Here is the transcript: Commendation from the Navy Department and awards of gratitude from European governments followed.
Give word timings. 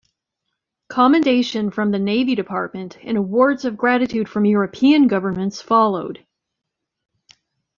Commendation 0.89 1.69
from 1.69 1.91
the 1.91 1.99
Navy 1.99 2.33
Department 2.33 2.97
and 3.03 3.19
awards 3.19 3.65
of 3.65 3.77
gratitude 3.77 4.27
from 4.27 4.45
European 4.45 5.05
governments 5.05 5.61
followed. 5.61 6.25